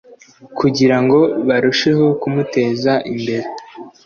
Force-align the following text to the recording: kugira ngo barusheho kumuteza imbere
kugira 0.59 0.97
ngo 1.03 1.19
barusheho 1.47 2.05
kumuteza 2.21 2.93
imbere 3.13 3.45